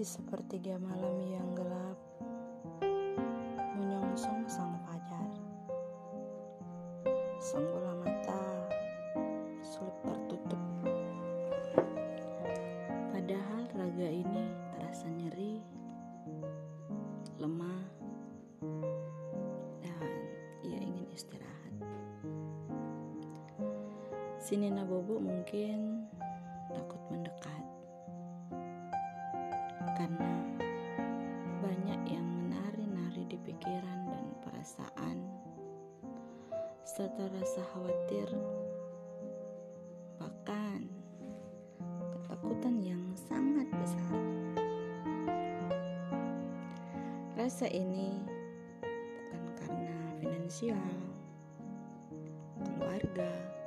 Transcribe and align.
Di 0.00 0.08
sepertiga 0.08 0.80
malam 0.80 1.20
yang 1.28 1.44
gelap, 1.52 2.00
menyongsong 3.76 4.48
sang 4.48 4.72
fajar. 4.88 5.28
Sang 7.36 7.68
bola 7.68 8.00
mata 8.00 8.64
sulit 9.60 9.92
tertutup. 10.00 10.56
Padahal 13.12 13.68
raga 13.76 14.08
ini 14.08 14.48
terasa 14.72 15.04
nyeri, 15.04 15.60
lemah, 17.36 17.84
dan 19.84 20.08
ia 20.64 20.80
ingin 20.80 21.12
istirahat. 21.12 21.76
Si 24.40 24.56
Nina 24.56 24.88
Bobo 24.88 25.20
mungkin 25.20 26.08
karena 30.00 30.32
banyak 31.60 32.00
yang 32.08 32.24
menari-nari 32.24 33.28
di 33.28 33.36
pikiran 33.36 34.08
dan 34.08 34.24
perasaan. 34.40 35.16
Serta 36.88 37.28
rasa 37.28 37.60
khawatir 37.68 38.32
bahkan 40.16 40.88
ketakutan 42.16 42.80
yang 42.80 43.04
sangat 43.12 43.68
besar. 43.76 44.24
Rasa 47.36 47.68
ini 47.68 48.24
bukan 48.80 49.44
karena 49.52 50.00
finansial 50.16 50.96
keluarga 52.56 53.59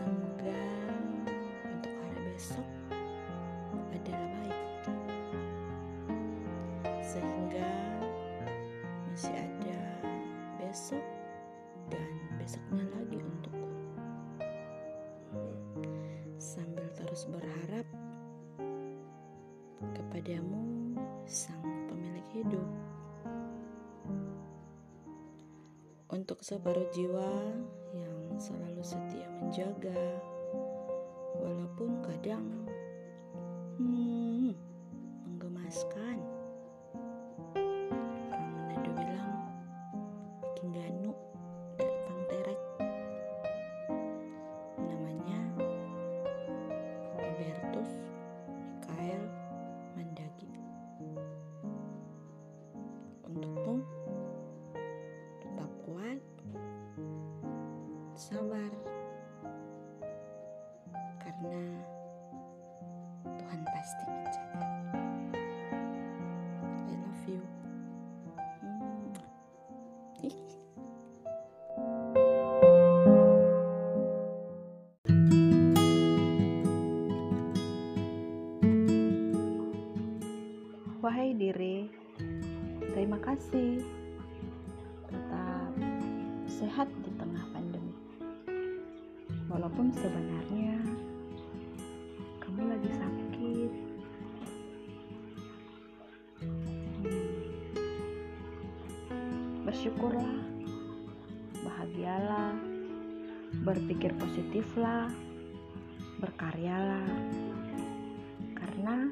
Semoga 0.00 0.64
untuk 1.68 1.92
hari 1.92 2.32
besok 2.32 2.68
adalah 3.92 4.28
baik. 4.32 4.80
Sehingga 7.04 7.68
masih 9.12 9.36
ada 9.36 9.80
besok 10.56 11.04
dan 11.92 12.08
besoknya 12.40 12.88
lagi 12.96 13.20
untukku. 13.20 13.68
Sambil 16.40 16.88
terus 16.96 17.28
berharap 17.28 17.84
kepadamu 19.84 20.96
sang 21.28 21.60
pemilik 21.92 22.24
hidup. 22.32 22.68
Untuk 26.08 26.40
separuh 26.40 26.88
jiwa 26.88 27.52
yang 27.92 28.09
selalu 28.40 28.80
setia 28.80 29.28
menjaga, 29.44 30.00
walaupun 31.36 32.00
kadang 32.00 32.69
sabar, 58.20 58.68
karena 61.24 61.64
Tuhan 63.24 63.60
pasti 63.64 64.04
menjaga. 64.12 64.60
I 66.84 66.94
love 67.00 67.24
you. 67.24 67.40
Wahai 81.00 81.32
diri, 81.32 81.88
terima 82.92 83.16
kasih 83.24 83.80
tetap 85.08 85.72
sehat 86.44 86.92
di 87.00 87.10
tengah 87.16 87.48
pandemi. 87.56 87.79
Walaupun 89.50 89.90
sebenarnya 89.90 90.78
kamu 92.38 92.70
lagi 92.70 92.90
sakit. 92.94 93.70
Hmm. 96.38 97.10
Bersyukurlah, 99.66 100.38
bahagialah, 101.66 102.54
berpikir 103.66 104.14
positiflah, 104.22 105.10
berkaryalah. 106.22 107.10
Karena 108.54 109.10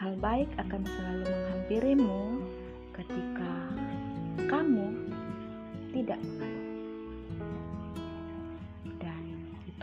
hal 0.00 0.16
baik 0.16 0.48
akan 0.56 0.80
selalu 0.80 1.24
menghampirimu 1.28 2.40
ketika 2.96 3.52
kamu 4.48 4.88
tidak 5.92 6.20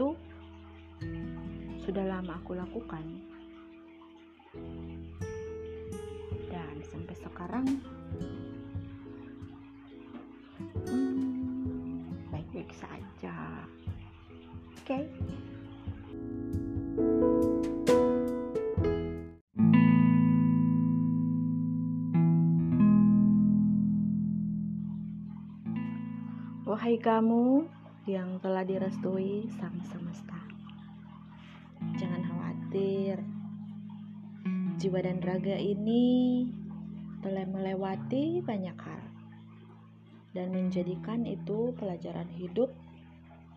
itu 0.02 0.18
sudah 1.86 2.02
lama 2.10 2.42
aku 2.42 2.58
lakukan. 2.58 3.06
Dan 6.50 6.76
sampai 6.90 7.16
sekarang 7.22 7.66
hmm, 10.90 12.34
baik-baik 12.34 12.74
saja. 12.74 13.62
Oke. 14.82 15.06
Wahai 26.66 26.98
kamu 26.98 27.70
yang 28.10 28.42
telah 28.42 28.66
direstui 28.66 29.46
sang 29.62 29.78
semesta. 29.86 30.42
Jangan 32.02 32.22
khawatir. 32.26 33.22
Jiwa 34.82 35.06
dan 35.06 35.22
raga 35.22 35.54
ini 35.62 36.50
telah 37.22 37.46
melewati 37.46 38.42
banyak 38.42 38.74
hal 38.74 39.02
dan 40.34 40.50
menjadikan 40.50 41.22
itu 41.30 41.70
pelajaran 41.78 42.26
hidup 42.34 42.74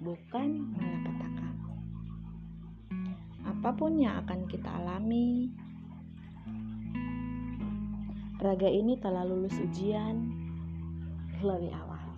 bukan 0.05 0.77
malapetaka. 0.77 1.49
Apa 3.49 3.71
pun 3.73 3.97
yang 3.97 4.21
akan 4.29 4.45
kita 4.45 4.69
alami, 4.69 5.49
raga 8.45 8.69
ini 8.69 9.01
telah 9.01 9.25
lulus 9.25 9.57
ujian 9.57 10.29
lebih 11.41 11.73
awal 11.73 12.14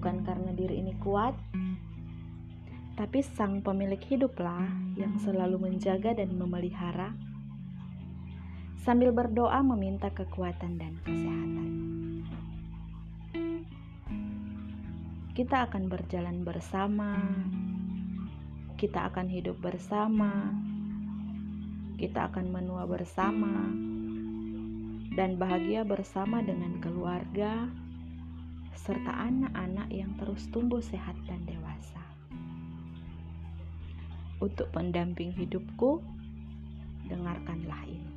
bukan 0.00 0.24
karena 0.24 0.56
diri 0.56 0.80
ini 0.80 0.96
kuat, 0.96 1.36
tapi 2.96 3.20
sang 3.20 3.60
pemilik 3.60 4.00
hiduplah 4.00 4.64
yang 4.96 5.12
selalu 5.20 5.60
menjaga 5.60 6.16
dan 6.16 6.32
memelihara, 6.40 7.12
sambil 8.80 9.12
berdoa 9.12 9.60
meminta 9.60 10.08
kekuatan 10.08 10.80
dan 10.80 10.96
kesehatan. 11.04 11.68
Kita 15.36 15.68
akan 15.68 15.92
berjalan 15.92 16.48
bersama, 16.48 17.20
kita 18.80 19.04
akan 19.12 19.28
hidup 19.28 19.60
bersama, 19.60 20.48
kita 22.00 22.32
akan 22.32 22.48
menua 22.48 22.88
bersama, 22.88 23.68
dan 25.12 25.36
bahagia 25.36 25.84
bersama 25.84 26.40
dengan 26.40 26.80
keluarga 26.80 27.68
serta 28.74 29.12
anak-anak 29.12 29.88
yang 29.90 30.10
terus 30.18 30.46
tumbuh 30.50 30.82
sehat 30.82 31.14
dan 31.26 31.42
dewasa. 31.46 32.02
Untuk 34.40 34.72
pendamping 34.72 35.34
hidupku, 35.36 36.00
dengarkanlah 37.10 37.82
ini. 37.84 38.14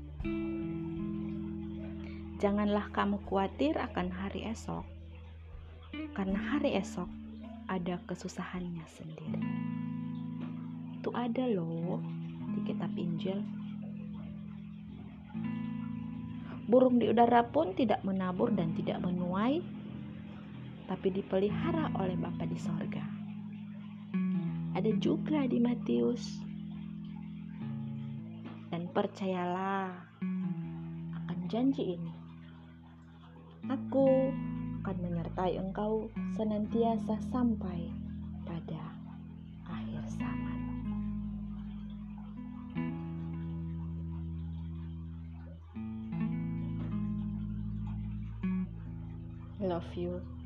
Janganlah 2.40 2.92
kamu 2.92 3.24
khawatir 3.28 3.76
akan 3.80 4.12
hari 4.12 4.48
esok, 4.52 4.84
karena 6.16 6.40
hari 6.40 6.76
esok 6.76 7.08
ada 7.72 8.00
kesusahannya 8.08 8.84
sendiri. 8.88 9.44
Itu 11.00 11.12
ada 11.16 11.44
loh 11.48 12.00
di 12.56 12.60
kitab 12.68 12.92
Injil. 12.96 13.40
Burung 16.68 17.00
di 17.00 17.12
udara 17.12 17.44
pun 17.48 17.76
tidak 17.76 18.00
menabur 18.08 18.52
dan 18.52 18.72
tidak 18.76 19.04
menuai, 19.04 19.60
tapi 20.88 21.14
dipelihara 21.14 21.92
oleh 21.96 22.16
Bapa 22.20 22.44
di 22.44 22.60
sorga. 22.60 23.04
Ada 24.74 24.90
juga 25.00 25.46
di 25.46 25.62
Matius. 25.62 26.42
Dan 28.74 28.90
percayalah 28.90 29.94
akan 31.14 31.40
janji 31.46 31.94
ini. 31.94 32.14
Aku 33.70 34.34
akan 34.84 34.98
menyertai 35.00 35.56
engkau 35.62 36.12
senantiasa 36.36 37.16
sampai 37.32 37.88
pada 38.44 38.84
akhir 39.70 40.04
zaman. 40.20 40.60
Love 49.64 49.96
you. 49.96 50.43